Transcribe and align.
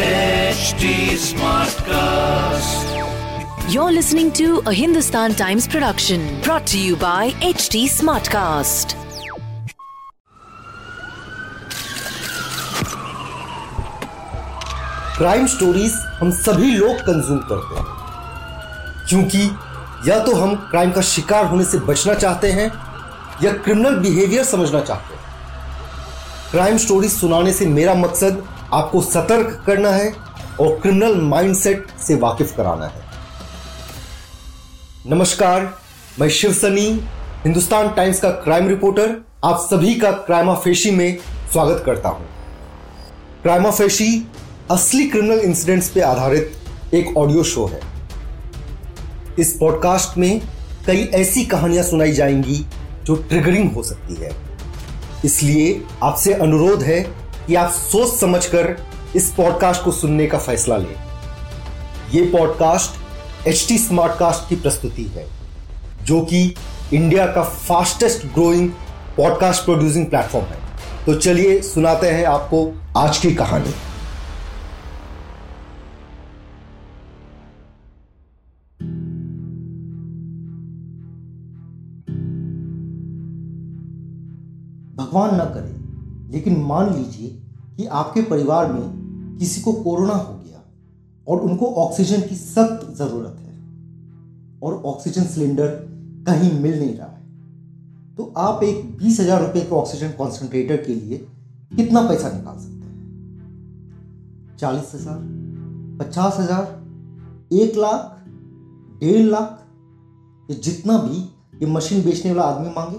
HD 0.00 0.84
Smartcast. 1.22 2.84
You're 3.70 3.92
listening 3.92 4.32
to 4.32 4.62
a 4.66 4.72
Hindustan 4.72 5.34
Times 5.34 5.68
production 5.68 6.40
brought 6.40 6.66
to 6.68 6.78
you 6.78 6.96
by 6.96 7.32
HT 7.48 7.82
Smartcast. 7.96 8.94
Crime 15.18 15.46
stories 15.46 15.94
हम 16.20 16.30
सभी 16.38 16.70
लोग 16.76 17.00
consume 17.08 17.38
करते 17.50 17.80
हैं 17.80 17.86
क्योंकि 19.08 19.42
या 20.10 20.18
तो 20.24 20.34
हम 20.36 20.54
क्राइम 20.70 20.92
का 20.92 21.00
शिकार 21.10 21.44
होने 21.50 21.64
से 21.72 21.78
बचना 21.90 22.14
चाहते 22.24 22.52
हैं 22.60 22.70
या 23.42 23.52
क्रिमिनल 23.66 23.98
बिहेवियर 24.06 24.44
समझना 24.52 24.80
चाहते 24.80 25.14
हैं 25.14 25.20
क्राइम 26.50 26.76
स्टोरीज 26.86 27.12
सुनाने 27.18 27.52
से 27.52 27.66
मेरा 27.74 27.94
मकसद 28.04 28.42
आपको 28.72 29.00
सतर्क 29.02 29.62
करना 29.66 29.90
है 29.90 30.12
और 30.60 30.78
क्रिमिनल 30.80 31.20
माइंडसेट 31.20 31.86
से 32.06 32.14
वाकिफ 32.14 32.56
कराना 32.56 32.86
है। 32.86 33.02
नमस्कार, 35.06 35.78
मैं 36.20 36.28
शिव 36.28 36.52
सनी, 36.52 37.00
हिंदुस्तान 37.44 37.88
टाइम्स 37.88 38.20
का 38.20 38.30
क्राइम 38.30 38.68
रिपोर्टर 38.68 39.24
आप 39.44 39.56
सभी 39.70 39.94
का 39.94 40.10
क्राइमा 40.10 40.54
फेशी 40.54 40.90
में 40.90 41.18
स्वागत 41.52 41.82
करता 41.86 42.08
हूँ। 42.08 42.26
क्राइमा 43.42 43.70
फेशी 43.70 44.26
असली 44.70 45.08
क्रिमिनल 45.08 45.38
इंसिडेंट्स 45.38 45.88
पे 45.88 46.00
आधारित 46.00 46.52
एक 46.94 47.16
ऑडियो 47.16 47.42
शो 47.42 47.66
है। 47.66 47.80
इस 49.38 49.56
पॉडकास्ट 49.60 50.18
में 50.18 50.40
कई 50.86 51.04
ऐसी 51.04 51.44
कहानियाँ 51.44 51.84
सुनाई 51.84 52.12
जाएँगी 52.12 52.66
जो 53.04 53.14
ट्रिगरिंग 53.14 53.72
हो 53.72 53.82
सकती 53.82 54.14
है। 54.14 54.30
इसलिए 55.24 55.84
आपसे 56.02 56.32
अनुरोध 56.32 56.82
है 56.82 57.19
कि 57.46 57.54
आप 57.54 57.70
सोच 57.70 58.14
समझकर 58.14 58.76
इस 59.16 59.34
पॉडकास्ट 59.34 59.82
को 59.82 59.92
सुनने 59.92 60.26
का 60.26 60.38
फैसला 60.38 60.76
लें। 60.76 60.94
यह 62.14 62.30
पॉडकास्ट 62.32 63.48
एच 63.48 63.68
टी 63.68 63.78
स्मार्टकास्ट 63.78 64.48
की 64.48 64.56
प्रस्तुति 64.56 65.04
है, 65.04 65.26
जो 66.04 66.20
कि 66.20 66.54
इंडिया 66.94 67.26
का 67.26 67.42
fastest 67.42 68.26
growing 68.26 68.70
podcast 69.16 69.64
producing 69.64 70.06
platform 70.06 70.46
है। 70.46 70.58
तो 71.06 71.14
चलिए 71.14 71.60
सुनाते 71.62 72.10
हैं 72.10 72.24
आपको 72.24 72.72
आज 72.96 73.18
की 73.18 73.34
कहानी। 73.34 73.74
भगवान 84.96 85.34
न 85.34 85.44
करे। 85.44 85.89
लेकिन 86.30 86.60
मान 86.60 86.94
लीजिए 86.94 87.28
कि 87.76 87.86
आपके 88.00 88.22
परिवार 88.22 88.72
में 88.72 89.36
किसी 89.38 89.60
को 89.60 89.72
कोरोना 89.72 90.14
हो 90.14 90.34
गया 90.34 90.62
और 91.26 91.40
उनको 91.40 91.66
ऑक्सीजन 91.84 92.20
की 92.20 92.36
सख्त 92.36 92.86
ज़रूरत 92.96 93.36
है 93.40 93.58
और 94.62 94.82
ऑक्सीजन 94.86 95.24
सिलेंडर 95.24 95.68
कहीं 96.26 96.52
मिल 96.60 96.78
नहीं 96.78 96.94
रहा 96.96 97.06
है 97.06 97.18
तो 98.16 98.32
आप 98.38 98.62
एक 98.62 98.84
बीस 98.98 99.20
हज़ार 99.20 99.42
रुपये 99.42 99.62
के 99.62 99.74
ऑक्सीजन 99.74 100.10
कॉन्सेंट्रेटर 100.12 100.76
के 100.76 100.94
लिए 100.94 101.18
कितना 101.76 102.02
पैसा 102.08 102.30
निकाल 102.30 102.56
सकते 102.58 102.86
हैं? 102.86 104.56
चालीस 104.56 104.92
हज़ार, 104.94 105.18
पचास 106.00 106.36
हज़ार, 106.38 106.64
एक 107.52 107.76
लाख, 107.76 108.16
डेढ़ 109.00 109.26
लाख 109.26 110.52
जितना 110.62 110.96
भी 110.98 111.18
ये 111.60 111.66
मशीन 111.72 112.02
बेचने 112.04 112.32
वाला 112.32 112.48
आदमी 112.48 112.68
मांगे? 112.68 112.98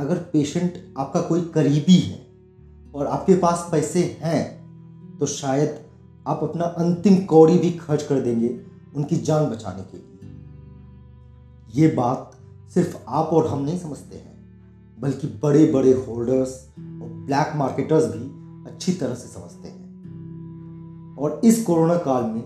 अगर 0.00 0.16
पेशेंट 0.32 0.94
आपका 0.98 1.20
कोई 1.20 1.40
करीबी 1.54 1.98
है 1.98 2.26
और 2.94 3.06
आपके 3.06 3.34
पास 3.34 3.68
पैसे 3.72 4.18
हैं 4.20 5.18
तो 5.18 5.26
शायद 5.26 5.78
आप 6.26 6.40
अपना 6.42 6.64
अंतिम 6.64 7.16
कौड़ी 7.24 7.58
भी 7.58 7.70
खर्च 7.70 8.02
कर 8.02 8.20
देंगे 8.20 8.60
उनकी 8.96 9.16
जान 9.16 9.50
बचाने 9.50 9.82
के 9.82 9.96
लिए। 9.96 10.08
ये 11.74 11.94
बात 11.94 12.36
सिर्फ़ 12.74 12.96
आप 13.08 13.26
और 13.26 13.46
हम 13.46 13.62
नहीं 13.62 13.78
समझते 13.78 14.16
हैं, 14.16 14.38
बल्कि 15.00 15.26
बड़े 15.42 15.66
बड़े 15.72 15.92
होल्डर्स 15.92 16.68
और 16.78 17.08
ब्लैक 17.26 17.56
मार्केटर्स 17.56 18.04
भी 18.04 18.24
अच्छी 18.70 18.92
तरह 18.92 19.14
से 19.14 19.28
समझते 19.28 19.68
हैं। 19.68 21.16
और 21.16 21.40
इस 21.44 21.64
कोरोना 21.64 21.96
काल 21.98 22.24
में 22.24 22.42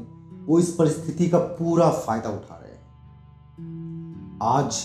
वो 0.46 0.58
इस 0.58 0.74
परिस्थिति 0.74 1.28
का 1.28 1.38
पूरा 1.38 1.90
फ़ायदा 1.90 2.28
उठा 2.28 2.60
रहे 2.64 2.72
हैं। 2.72 4.38
आज 4.42 4.76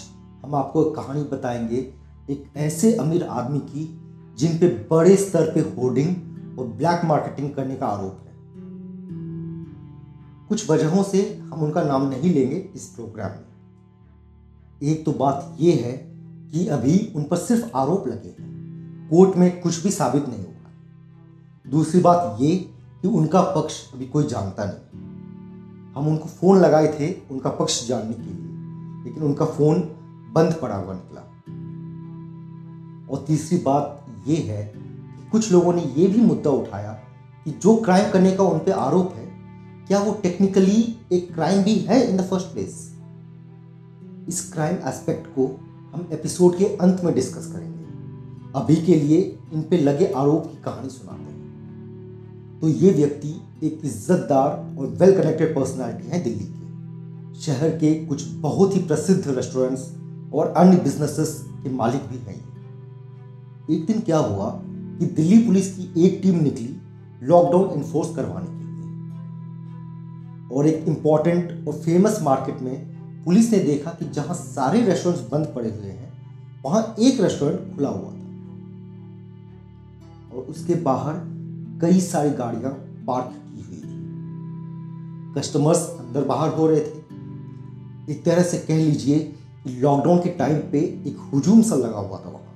हम 0.44 0.56
आपको 0.56 0.86
एक 0.86 0.96
कहानी 0.96 1.24
बताएँगे 1.24 1.99
एक 2.30 2.52
ऐसे 2.56 2.96
अमीर 2.96 3.24
आदमी 3.24 3.60
की 3.60 4.02
जिन 4.38 4.58
पे 4.58 4.88
बड़े 4.92 5.16
स्तर 5.16 5.54
पे 5.54 5.60
होर्डिंग 5.60 6.16
और 6.60 6.68
ब्लैक 6.68 7.06
मार्केटिंग 7.06 7.52
करने 7.52 7.76
का 7.76 7.88
आरोप 7.88 8.20
है। 8.26 8.34
कुछ 10.50 10.70
वजहों 10.70 11.04
से 11.04 11.36
हम 11.36 11.64
उनका 11.64 11.84
नाम 11.84 12.10
नहीं 12.10 12.34
लेंगे 12.34 12.70
इस 12.76 12.88
प्रोग्राम 12.88 13.32
में। 13.32 13.46
एक 14.84 15.06
तो 15.06 15.12
बात 15.12 15.58
यह 15.60 15.76
है 15.76 15.92
कि 16.52 16.68
अभी 16.68 17.14
उन 17.16 17.24
पर 17.24 17.38
सिर्फ़ 17.38 17.78
आरोप 17.78 18.08
लगे 18.08 18.30
हैं। 18.30 18.50
कोर्ट 19.10 19.38
में 19.38 19.62
कुछ 19.62 19.84
भी 19.84 19.92
साबित 19.92 20.30
नहीं 20.30 20.40
होगा। 20.40 20.72
दूसरी 21.70 22.02
बात 22.02 22.38
ये 22.42 22.56
कि 23.02 23.08
उनका 23.08 23.42
पक्ष 23.42 23.94
अभी 23.94 24.06
कोई 24.06 24.24
जानता 24.24 24.66
नहीं। 24.66 25.02
हम 25.94 26.08
उनको 26.08 26.26
फ़ोन 26.26 26.60
लगाए 26.60 26.88
थे 27.00 27.14
उनका 27.32 27.50
पक्ष 27.50 27.88
जानने 27.88 28.14
के 28.14 28.22
लिए, 28.22 28.34
लेकिन 29.04 29.24
उनका 29.24 29.46
फ़ोन 29.46 29.80
बंद 30.34 30.56
पड़ा 30.62 30.76
हुआ 30.76 30.94
निकला। 30.94 31.29
और 33.10 33.24
तीसरी 33.28 33.58
बात 33.58 34.06
ये 34.28 34.36
है 34.36 34.64
कि 34.66 35.30
कुछ 35.32 35.52
लोगों 35.52 35.74
ने 35.74 35.82
यह 35.98 36.14
भी 36.14 36.22
मुद्दा 36.22 36.50
उठाया 36.50 36.92
कि 37.46 37.52
जो 37.52 37.76
क्राइम 37.76 38.12
करने 38.12 38.32
का 38.32 38.44
उन 38.44 38.60
पर 38.60 38.72
आरोप 38.72 39.14
है, 39.16 39.26
क्या 39.88 40.00
वो 40.00 40.12
टेक्निकली 40.14 40.96
एक 41.12 41.34
क्राइम 41.34 41.64
भी 41.64 41.76
है 41.80 42.10
इन 42.10 42.18
द 42.18 42.22
फ़र्स्ट 42.22 42.48
प्लेस 42.48 42.96
इस 44.28 44.52
क्राइम 44.54 44.76
एस्पेक्ट 44.88 45.28
को 45.28 45.46
हम 45.94 46.08
एपिसोड 46.12 46.58
के 46.58 46.66
अंत 46.66 47.02
में 47.04 47.14
डिस्कस 47.16 47.46
करेंगे। 47.52 47.78
अभी 48.56 48.76
के 48.76 48.96
लिए 48.96 49.38
इन 49.54 49.62
पे 49.62 49.78
लगे 49.78 50.06
आरोप 50.06 50.48
की 50.48 50.62
कहानी 50.64 50.90
सुनाते 50.90 51.24
हैं। 51.24 52.60
तो 52.62 52.70
ये 52.70 52.92
व्यक्ति 52.92 53.30
एक 53.64 53.82
इज्जतदार 53.86 54.78
और 54.80 54.88
वेल 54.88 55.22
कनेक्टेड 55.22 55.56
पर्सनालिटी 55.56 56.08
है 56.08 56.24
दिल्ली 56.24 56.46
के। 56.46 57.40
शहर 57.42 57.70
के 57.70 57.94
कुछ 58.06 58.28
बहुत 58.32 58.76
ही 58.76 58.82
प्रसिद्ध 58.82 59.28
रेस्टोरेंट्स 59.28 59.90
और 60.34 60.54
अन्य 60.58 60.78
बिजनेसेस 60.78 61.36
के 61.64 61.70
मालिक 61.70 62.02
भी 62.02 62.18
हैं 62.18 62.49
एक 63.72 63.86
दिन 63.86 64.00
क्या 64.00 64.18
हुआ 64.18 64.50
कि 65.00 65.06
दिल्ली 65.06 65.38
पुलिस 65.38 65.78
की 65.78 66.06
एक 66.06 66.20
टीम 66.24 66.36
निकली 66.36 66.76
लॉकडाउन 67.24 67.70
इन्फोर्स 67.70 68.16
करवाने 68.16 68.46
के 68.46 68.54
लिए। 68.54 68.80
और 70.58 70.68
एक 70.68 70.88
इंपॉर्टेंट 70.88 71.68
और 71.68 71.74
फ़ेमस 71.74 72.20
मार्केट 72.22 72.62
में 72.62 72.90
पुलिस 73.24 73.52
ने 73.52 73.60
देखा 73.60 73.92
कि 73.92 74.06
जहाँ 74.10 74.36
सारे 74.36 74.82
रेस्टोरेंट्स 74.82 75.32
बंद 75.32 75.46
पड़े 75.56 75.70
हुए 75.70 75.92
हैं, 75.92 76.14
वहाँ 76.66 76.96
एक 77.00 77.22
रेस्टोरेंट 77.22 77.76
खुला 77.76 77.90
हुआ 77.90 78.10
था। 78.10 78.16
और 80.36 80.44
उसके 80.44 80.76
बाहर 80.76 81.14
कई 81.82 82.00
सारी 82.00 82.30
गाड़ियाँ 82.30 82.72
पार्क 83.08 83.34
की 83.36 83.62
हुई 83.62 83.78
थी। 83.78 83.94
कस्टमर्स 85.40 85.90
अंदर 85.90 86.24
बाहर 86.24 86.50
हो 86.50 86.68
रहे 86.68 86.80
थे। 86.80 87.00
एक 88.12 88.24
तरह 88.26 88.44
से 88.44 88.58
कह 88.58 88.78
लीजिए 88.78 89.36
लॉकडाउन 89.68 90.18
के 90.18 90.30
टाइम 90.30 90.58
पे 90.72 90.80
एक 90.80 91.18
हुजूम 91.34 91.62
सा 91.62 91.76
लगा 91.76 92.00
हुआ 92.00 92.20
था 92.20 92.30
वहाँ। 92.30 92.49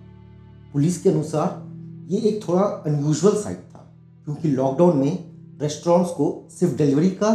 पुलिस 0.73 1.01
के 1.01 1.09
अनुसार 1.09 2.11
ये 2.11 2.19
एक 2.19 2.47
थोड़ा 2.47 2.61
अनयूजुअल 2.61 3.35
साइट 3.41 3.57
था, 3.57 3.79
क्योंकि 4.25 4.49
लॉकडाउन 4.49 4.97
में 4.97 5.59
रेस्टोरेंट्स 5.61 6.11
को 6.11 6.25
सिर्फ़ 6.51 6.75
डिलीवरी 6.77 7.09
का 7.11 7.31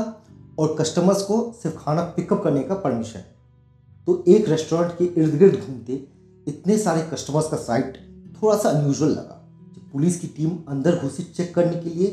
और 0.58 0.74
कस्टमर्स 0.78 1.22
को 1.22 1.36
सिर्फ़ 1.62 1.76
खाना 1.76 2.02
पिकअप 2.16 2.42
करने 2.44 2.62
का 2.62 2.74
परमिशन 2.76 3.20
तो 4.06 4.22
एक 4.28 4.48
रेस्टोरेंट 4.48 4.92
के 4.98 5.04
इर्द 5.20 5.38
गिर्द 5.38 5.54
घूमते 5.56 6.02
इतने 6.46 6.78
सारे 6.78 7.02
कस्टमर्स 7.12 7.48
का 7.48 7.56
साइट 7.58 7.98
थोड़ा 8.42 8.56
सा 8.58 8.68
अनयूजुअल 8.70 9.10
लगा। 9.10 9.40
जब 9.76 9.90
पुलिस 9.92 10.18
की 10.20 10.26
टीम 10.28 10.50
अंदर 10.68 10.98
घुसी 10.98 11.22
चेक 11.24 11.54
करने 11.54 11.76
के 11.76 11.90
लिए 11.90 12.08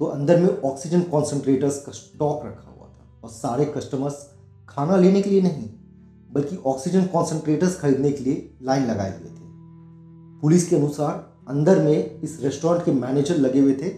तो 0.00 0.04
अंदर 0.06 0.40
में 0.40 0.60
ऑक्सीजन 0.62 1.02
कॉन्सेंट्रेटर्स 1.10 1.82
का 1.84 1.92
स्टॉक 1.92 2.46
रखा 2.46 2.70
हुआ 2.70 2.86
था 2.86 3.20
और 3.24 3.30
सारे 3.30 3.64
कस्टमर्स 3.76 4.26
खाना 4.68 4.96
लेने 4.96 5.22
के 5.22 5.30
लिए 5.30 5.42
नहीं, 5.42 5.68
बल्कि 6.32 6.56
ऑक्सीजन 6.66 7.04
कॉन्सेंट्रेटर्स 7.12 7.78
खरीदने 7.80 8.12
के 8.12 8.24
लिए 8.24 8.50
लाइन 8.62 8.86
लगाए 8.86 9.10
हुए 9.10 9.30
थे। 9.30 9.41
पुलिस 10.42 10.68
के 10.68 10.76
अनुसार 10.76 11.14
अंदर 11.48 11.82
में 11.82 12.20
इस 12.20 12.38
रेस्टोरेंट 12.42 12.84
के 12.84 12.92
मैनेजर 12.92 13.36
लगे 13.36 13.60
हुए 13.60 13.74
थे 13.74 13.92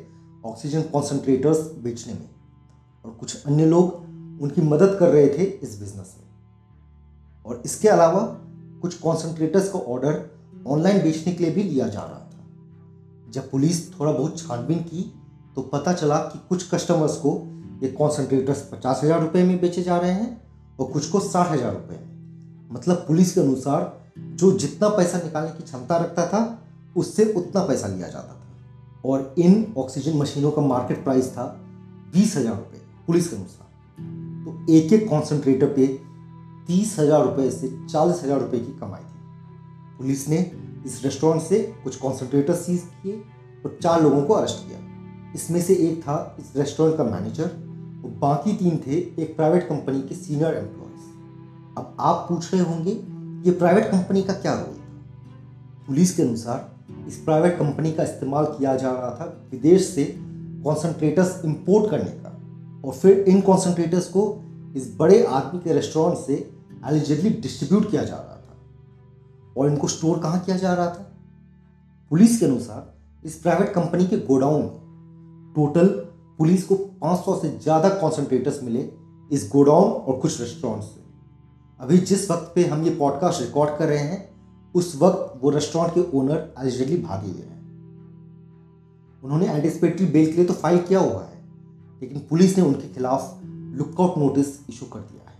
ऑक्सीजन 0.45 0.83
कॉन्सेंट्रेटर्स 0.83 1.59
बेचने 1.85 2.13
में। 2.13 2.29
और 3.05 3.13
कुछ 3.21 3.47
अन्य 3.47 3.67
लोग 3.67 4.43
उनकी 4.43 4.63
मदद 4.63 4.97
कर 5.01 5.09
रहे 5.09 5.29
थे 5.29 5.45
इस 5.45 5.79
बिज़नेस 5.81 6.15
में। 6.19 6.29
और 7.47 7.63
इसके 7.65 7.89
अलावा 7.89 8.21
कुछ 8.83 8.99
कॉन्सेंट्रेटर्स 8.99 9.71
का 9.73 9.79
ऑर्डर 9.79 10.23
ऑनलाइन 10.67 11.03
बेचने 11.03 11.33
के 11.33 11.45
लिए 11.45 11.55
भी 11.55 11.63
लिया 11.63 11.89
जा 11.89 12.01
रहा 12.01 12.19
था। 12.21 13.31
जब 13.31 13.51
पुलिस 13.51 13.93
थोड़ा 13.99 14.13
बहुत 14.13 14.39
छानबीन 14.39 14.79
की 14.83 15.11
तो 15.57 15.63
पता 15.65 15.93
चला 15.93 16.19
कि 16.19 16.39
कुछ 16.49 16.69
कस्टमर्स 16.71 17.17
को 17.17 17.37
ये 17.83 17.89
कॉन्सेंट्रेटर्स 17.93 18.69
पचास 18.73 19.01
हज़ार 19.05 19.21
रुपये 19.21 19.45
में 19.45 19.61
बेचे 19.61 19.83
जा 19.83 19.99
रहे 19.99 20.13
हैं 20.13 20.31
और 20.81 20.93
कुछ 20.93 21.09
को 21.11 21.21
साठ 21.23 21.51
हज़ार 21.51 21.73
रुपये 21.73 21.99
में। 21.99 22.71
मतलब 22.71 23.05
पुलिस 23.07 23.35
के 23.35 23.41
अनुसार 23.41 23.93
जो 24.17 24.51
जितना 24.59 24.89
पैसा 24.89 25.19
निकालने 25.19 25.51
की 25.51 25.63
क्षमता 25.63 25.97
रखता 25.97 26.27
था, 26.27 26.41
उससे 26.97 27.25
उतना 27.33 27.65
पैसा 27.67 27.87
लिया 27.87 28.09
जाता 28.09 28.33
था। 28.35 28.41
और 29.05 29.35
इन 29.39 29.75
ऑक्सीजन 29.79 30.17
मशीनों 30.19 30.51
का 30.51 30.63
मार्केट 30.63 31.03
प्राइस 31.05 31.31
था 31.33 31.45
बीस 32.15 32.37
हज़ार 32.37 32.57
रुपये 32.57 32.81
पुलिस 33.07 33.29
के 33.29 33.37
अनुसार। 33.37 33.63
तो 34.45 34.73
एक 34.73 34.93
एक 34.93 35.09
कॉन्सेंट्रेटर 35.09 35.67
पे 35.67 35.87
तीस 36.67 36.99
हज़ार 36.99 37.25
रुपये 37.25 37.51
से 37.51 37.69
चालीस 37.91 38.23
हज़ार 38.25 38.41
रुपये 38.41 38.61
की 38.61 38.73
कमाई 38.73 39.01
थी। 39.01 39.99
पुलिस 39.99 40.29
ने 40.29 40.39
इस 40.87 41.01
रेस्टोरेंट 41.05 41.43
से 41.43 41.59
कुछ 41.85 41.97
कॉन्सेंट्रेटर 41.97 42.55
सीज 42.55 42.83
किए 43.03 43.23
और 43.65 43.79
चार 43.83 44.03
लोगों 44.03 44.23
को 44.23 44.35
अरेस्ट 44.35 44.67
किया। 44.67 44.79
इसमें 45.35 45.61
से 45.63 45.75
एक 45.89 46.01
था 46.03 46.37
इस 46.41 46.53
रेस्टोरेंट 46.57 46.97
का 46.97 47.05
मैनेजर 47.05 47.45
और 47.45 48.11
बाकी 48.21 48.53
तीन 48.53 48.77
थे 48.87 48.97
एक 49.23 49.35
प्राइवेट 49.37 49.69
कंपनी 49.69 50.01
के 50.01 50.15
सीनियर 50.15 50.55
एम्प्लॉयज़ 50.55 51.79
अब 51.79 51.97
आप 52.01 52.27
पूछ 52.29 52.53
रहे 52.55 52.63
होंगे 52.63 52.93
ये 53.45 53.53
प्राइवेट 53.53 53.85
कंपनी 53.85 54.23
का 54.23 54.33
क्या 54.33 54.53
रोल 54.55 54.75
था? 54.75 55.87
पुलिस 55.87 56.15
के 56.17 56.23
अनुसार 56.23 57.07
इस 57.09 57.17
प्राइवेट 57.17 57.59
कंपनी 57.59 57.93
का 57.93 58.03
इस्तेमाल 58.03 58.45
किया 58.45 58.75
जा 58.77 58.91
रहा 58.91 59.11
था 59.11 59.25
विदेश 59.51 59.89
से 59.89 60.05
कॉन्सेंट्रेटर्स 60.65 61.45
इंपोर्ट 61.45 61.91
करने 61.91 62.11
का 62.11 62.31
और 62.85 62.95
फिर 62.95 63.19
इन 63.19 63.41
कॉन्सेंट्रेटर्स 63.41 64.07
को 64.07 64.25
इस 64.77 64.95
बड़े 64.97 65.23
आदमी 65.25 65.61
के 65.61 65.73
रेस्टोरेंट 65.73 66.19
से 66.19 66.35
एलिजिबली 66.87 67.31
डिस्ट्रीब्यूट 67.31 67.91
किया 67.91 68.05
जा 68.05 68.15
रहा 68.15 68.37
था। 68.37 68.57
और 69.57 69.71
इनको 69.71 69.89
स्टोर 69.89 70.19
कहाँ 70.19 70.41
किया 70.41 70.57
जा 70.57 70.75
रहा 70.75 70.87
था? 70.87 71.07
पुलिस 72.11 72.41
के 72.41 72.47
अनुसार 72.47 73.27
इस 73.27 73.35
प्राइवेट 73.35 73.73
कंपनी 73.73 74.07
के 74.07 74.17
गोडाउन 74.17 74.63
में 74.63 75.53
टोटल 75.57 75.87
पुलिस 76.39 76.65
को 76.65 76.75
500 76.75 77.41
से 77.43 77.57
ज़्यादा 77.59 77.89
कॉन्सेंट्रेटर्स 77.89 78.63
मिले 78.63 78.89
इस 79.33 79.49
गोडाउन 79.53 79.91
और 79.91 80.21
कुछ 80.21 80.41
रेस्टोरेंट 80.41 80.83
से। 80.83 81.04
अभी 81.85 81.97
जिस 82.01 82.31
वक्त 82.31 82.53
पे 82.55 82.65
हम 82.67 82.85
ये 82.85 82.91
पॉडकास्ट 82.97 83.41
रिकॉर्ड 83.41 83.77
कर 83.79 83.89
रहे 83.89 83.99
हैं, 84.01 84.19
उस 84.75 84.95
वक्त 85.01 85.33
वो 85.41 85.51
रेस्टोरेंट 85.51 85.95
के 85.95 86.17
ओनर 86.19 86.55
एलिजिबली 86.61 86.97
भागे 86.99 87.29
हुए 87.29 87.43
हैं। 87.43 87.59
उन्होंने 89.23 89.49
एंटिसिपेटरी 89.49 90.07
बेल 90.07 90.27
के 90.27 90.33
लिए 90.33 90.45
तो 90.45 90.55
फ़ाइल 90.55 90.79
किया 90.83 91.01
हुआ 91.01 91.23
है, 91.23 91.43
लेकिन 92.03 92.27
पुलिस 92.31 92.57
ने 92.59 92.65
उनके 92.65 92.89
खिलाफ 92.95 93.41
लुकआउट 93.43 94.19
नोटिस 94.19 94.49
इशू 94.71 94.87
कर 94.87 95.01
दिया 95.01 95.31
है। 95.31 95.37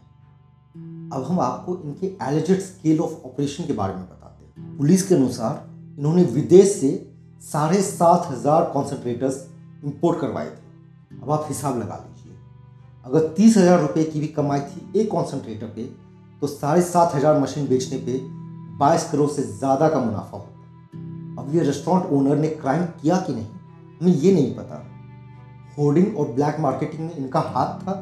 अब 1.11 1.25
हम 1.29 1.41
आपको 1.41 1.79
इनके 1.85 2.13
एलिजेड 2.23 2.61
स्केल 2.61 3.01
ऑफ़ 3.01 3.27
ऑपरेशन 3.27 3.67
के 3.67 3.73
बारे 3.73 3.95
में 3.95 4.05
बताते 4.05 4.61
हैं। 4.61 4.77
पुलिस 4.79 5.09
के 5.09 5.15
अनुसार 5.15 5.99
इन्होंने 5.99 6.25
विदेश 6.35 6.73
से 6.73 6.95
साढ़े 7.43 7.83
सात 7.83 8.31
हज़ार 8.31 8.71
कॉन्सेंट्रेटर्स 8.73 9.45
इंपोर्ट 9.85 10.21
करवाए 10.21 10.51
थे। 10.51 11.21
अब 11.23 11.31
आप 11.31 11.45
हिसाब 11.49 11.81
लगा 11.81 11.97
लीजिए। 11.99 12.39
अगर 13.05 13.29
तीस 13.33 13.57
हज़ार 13.57 13.81
रुपये 13.81 14.05
की 14.05 14.21
भी 14.21 14.27
कमाई 14.37 14.61
थी 14.63 15.01
एक 15.01 15.11
कॉन्सेंट्रेटर 15.11 15.67
पे 15.67 15.93
तो 16.43 16.47
साढ़े 16.47 16.83
सात 16.83 17.15
हज़ार 17.15 17.41
मशीन 17.41 17.67
बेचने 17.69 17.99
पे 17.99 18.19
बाईस 18.79 19.11
करोड़ 19.11 19.29
से 19.31 19.43
ज़्यादा 19.43 19.89
का 19.89 20.01
मुनाफा 20.01 20.37
होता 20.37 21.43
अब 21.43 21.55
ये 21.55 21.63
रेस्टोरेंट 21.63 22.13
ओनर 22.13 22.37
ने 22.37 22.49
क्राइम 22.51 22.83
किया 23.01 23.17
कि 23.19 23.33
नहीं, 23.33 23.47
हमें 24.01 24.13
ये 24.13 24.33
नहीं 24.33 24.55
पता। 24.55 24.83
होर्डिंग 25.79 26.17
और 26.17 26.27
ब्लैक 26.33 26.61
मार्केटिंग 26.61 27.03
में 27.03 27.17
इनका 27.17 27.41
हाथ 27.43 27.79
था, 27.79 27.93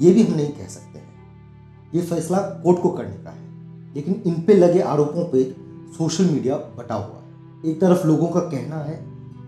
ये 0.00 0.12
भी 0.12 0.22
हम 0.22 0.34
नहीं 0.34 0.52
कह 0.52 0.66
सकते 0.68 0.98
हैं। 0.98 1.90
ये 1.94 2.02
फैसला 2.02 2.38
कोर्ट 2.38 2.80
को 2.82 2.90
करने 2.90 3.16
का 3.16 3.30
है, 3.30 3.94
लेकिन 3.94 4.22
इन 4.26 4.40
पे 4.42 4.54
लगे 4.54 4.80
आरोपों 4.82 5.24
पे 5.32 5.44
सोशल 5.92 6.24
मीडिया 6.24 6.56
बटा 6.78 6.94
हुआ 6.94 7.16
है। 7.16 7.70
एक 7.70 7.80
तरफ़ 7.80 8.06
लोगों 8.06 8.28
का 8.28 8.40
कहना 8.40 8.76
है 8.80 8.94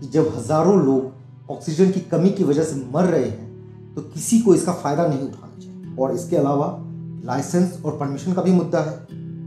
कि 0.00 0.06
जब 0.08 0.32
हज़ारों 0.37 0.78
लोग 0.80 1.50
ऑक्सीजन 1.50 1.90
की 1.90 2.00
कमी 2.10 2.30
की 2.30 2.44
वजह 2.44 2.64
से 2.64 2.76
मर 2.94 3.04
रहे 3.06 3.28
हैं 3.28 3.94
तो 3.94 4.02
किसी 4.04 4.40
को 4.40 4.54
इसका 4.54 4.72
फ़ायदा 4.75 5.06
नहीं 5.06 5.20
उठाना 5.20 5.58
चाहिए। 5.58 5.96
और 5.96 6.14
इसके 6.14 6.37
अलावा 6.37 6.66
लाइसेंस 7.25 7.81
और 7.85 7.97
परमिशन 7.99 8.32
का 8.32 8.43
भी 8.43 8.53
मुद्दा 8.53 8.81
है। 8.81 8.97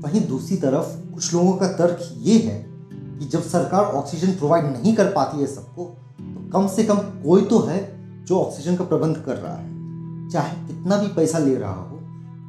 वहीं 0.01 0.25
दूसरी 0.27 0.57
तरफ़ 0.57 0.95
कुछ 1.13 1.33
लोगों 1.33 1.53
का 1.53 1.67
तर्क 1.73 1.99
ये 2.21 2.37
है 2.39 2.57
कि 3.19 3.25
जब 3.27 3.41
सरकार 3.43 3.83
ऑक्सीजन 3.95 4.31
प्रोवाइड 4.33 4.65
नहीं 4.65 4.93
कर 4.95 5.11
पाती 5.11 5.41
है 5.41 5.47
सबको 5.47 5.83
तो 5.83 6.49
कम 6.49 6.67
से 6.67 6.83
कम 6.83 6.97
कोई 7.23 7.41
तो 7.43 7.59
है 7.59 7.79
जो 8.25 8.39
ऑक्सीजन 8.39 8.75
का 8.75 8.83
प्रबंध 8.85 9.17
कर 9.17 9.35
रहा 9.37 9.55
है। 9.55 10.29
चाहे 10.29 10.55
कितना 10.67 10.97
भी 10.97 11.07
पैसा 11.07 11.39
ले 11.39 11.55
रहा 11.55 11.73
हो, 11.73 11.99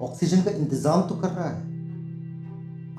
ऑक्सीजन 0.03 0.43
का 0.43 0.51
इंतज़ाम 0.53 1.03
तो 1.03 1.15
कर 1.15 1.29
रहा 1.29 1.49
है। 1.49 1.67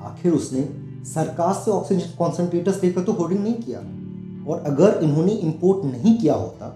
आखिर 0.02 0.32
उसने 0.32 0.68
सरकार 1.06 1.52
से 1.54 1.70
ऑक्सीजन 1.70 2.16
कॉन्सेंट्रेटर्स 2.18 2.82
लेकर 2.82 3.02
तो 3.02 3.12
होर्डिंग 3.12 3.40
नहीं 3.40 3.54
किया। 3.56 3.80
और 4.46 4.62
अगर 4.66 4.98
इन्होंने 5.02 5.32
इंपोर्ट 5.32 5.84
नहीं 5.86 6.16
किया 6.18 6.34
होता 6.34 6.68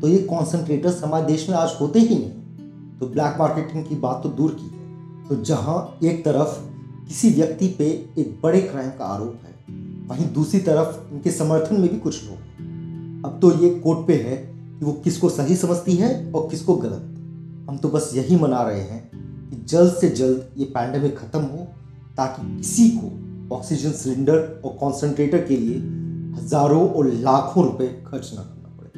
तो 0.00 0.08
ये 0.08 0.18
कॉन्सेंट्रेटर्स 0.24 1.02
हमारे 1.04 1.26
देश 1.26 1.48
में 1.48 1.56
आज 1.56 1.76
होते 1.80 1.98
ही 1.98 2.14
नहीं। 2.14 2.98
तो 2.98 3.06
ब्लैक 3.06 3.36
मार्केटिंग 3.38 3.84
की 3.84 3.94
बात 3.96 4.20
तो 4.22 4.28
दूर 4.30 4.56
की। 4.60 4.70
तो 5.28 5.36
जहाँ 5.44 5.98
एक 6.02 6.24
तरफ़ 6.24 6.58
किसी 7.08 7.30
व्यक्ति 7.30 7.66
पे 7.78 7.84
एक 8.18 8.38
बड़े 8.42 8.60
क्राइम 8.60 8.90
का 8.90 9.04
आरोप 9.04 9.40
है, 9.44 9.54
वहीं 10.08 10.32
दूसरी 10.34 10.60
तरफ़ 10.60 11.12
इनके 11.12 11.30
समर्थन 11.30 11.80
में 11.80 11.88
भी 11.90 11.98
कुछ 11.98 12.24
लोग 12.24 12.36
अब 13.26 13.38
तो 13.42 13.50
ये 13.62 13.68
कोर्ट 13.80 14.06
पे 14.06 14.14
है 14.18 14.36
कि 14.36 14.84
वो 14.84 14.92
किसको 15.04 15.28
सही 15.28 15.56
समझती 15.56 15.94
है 15.96 16.10
और 16.32 16.48
किसको 16.50 16.74
गलत। 16.76 17.14
हम 17.68 17.78
तो 17.82 17.88
बस 17.88 18.10
यही 18.14 18.36
मना 18.36 18.62
रहे 18.62 18.80
हैं 18.80 19.00
कि 19.50 19.56
जल्द 19.64 19.92
से 19.92 20.08
जल्द 20.10 20.48
ये 20.58 20.64
पैंडमिक 20.66 21.18
खत्म 21.18 21.40
हो, 21.40 21.66
ताकि 22.16 22.56
किसी 22.56 22.88
को 22.90 23.56
ऑक्सीजन 23.56 23.92
सिलेंडर 23.92 24.38
और 24.64 24.76
कॉन्सेंट्रेटर 24.80 25.44
के 25.46 25.56
लिए 25.56 25.76
हज़ारों 26.38 26.88
और 26.90 27.06
लाखों 27.06 27.64
रुपए 27.64 27.86
खर्च 28.06 28.30
न 28.34 28.36
करना 28.36 28.70
पड़े। 28.78 28.90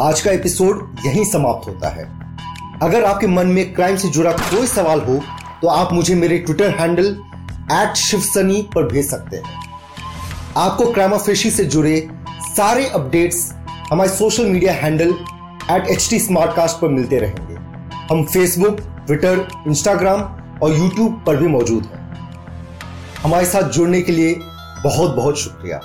आज 0.00 0.20
का 0.20 0.30
एपिसोड 0.30 0.76
यहीं 1.06 1.24
समाप्त 1.24 1.68
होता 1.68 1.88
है। 1.88 2.08
अगर 2.82 3.04
आपके 3.04 3.26
मन 3.26 3.46
में 3.46 3.72
क्राइम 3.74 3.96
से 3.96 4.08
जुड़ा 4.08 4.30
कोई 4.32 4.66
सवाल 4.66 5.00
हो 5.00 5.20
तो 5.62 5.68
आप 5.68 5.92
मुझे 5.92 6.14
मेरे 6.14 6.38
ट्विटर 6.38 6.70
हैंडल 6.70 7.06
एट 7.72 7.96
शिवसनी 7.96 8.62
पर 8.74 8.86
भेज 8.86 9.08
सकते 9.10 9.36
हैं। 9.36 9.58
आपको 10.56 10.92
क्राइमाफेशी 10.92 11.50
से 11.50 11.64
जुड़े 11.64 12.08
सारे 12.42 12.86
अपडेट्स 12.88 13.52
हमारे 13.90 14.10
social 14.10 14.46
media 14.46 14.72
handle 14.72 15.14
at 15.70 15.86
H 15.86 16.08
T 16.10 16.18
पर 16.30 16.88
मिलते 16.88 17.18
रहेंगे। 17.18 17.54
हम 18.10 18.24
फेसबुक 18.24 18.80
ट्विटर 19.06 19.46
इंस्टाग्राम 19.66 20.20
और 20.62 20.78
यूट्यूब 20.78 21.22
पर 21.26 21.36
भी 21.36 21.48
मौजूद 21.48 21.84
हैं। 21.84 21.98
हमारे 23.22 23.46
साथ 23.46 23.70
जुड़ने 23.70 24.00
के 24.00 24.12
लिए 24.12 24.34
बहुत 24.84 25.16
बहुत 25.16 25.38
शुक्रिया। 25.38 25.80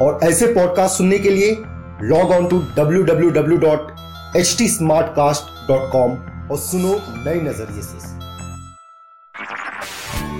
और 0.00 0.20
ऐसे 0.22 0.46
पॉडकास्ट 0.46 0.98
सुनने 0.98 1.18
के 1.18 1.30
लिए 1.30 1.56
log 2.02 2.30
on 2.30 2.46
to 2.46 2.58
W 2.76 3.02
W 3.02 3.30
W 3.30 3.58
dot 3.58 3.90
H 4.36 4.54
T 4.58 4.68
smart 4.68 5.06
cast 5.16 5.50
dot 5.68 5.90
com 5.92 6.12
और 6.50 6.58
सुनो 6.58 6.94
नए 7.24 7.40
नज़रिए 7.50 7.82
से 7.82 8.10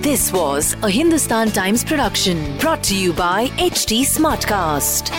This 0.05 0.23
was 0.35 0.69
a 0.85 0.89
Hindustan 0.93 1.51
Times 1.57 1.83
production 1.91 2.41
brought 2.63 2.83
to 2.89 2.97
you 3.03 3.13
by 3.21 3.45
HT 3.67 3.99
Smartcast. 4.09 5.13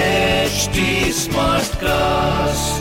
HT 0.00 0.88
Smartcast. 1.22 2.79